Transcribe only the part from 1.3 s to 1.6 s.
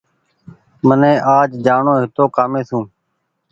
آج